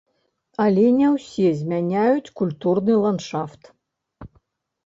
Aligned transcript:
Але 0.63 0.85
не 1.01 1.07
ўсе 1.15 1.51
змяняюць 1.59 2.33
культурны 2.41 2.93
ландшафт. 3.05 3.71